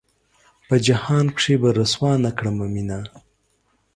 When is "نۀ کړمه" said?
2.23-2.67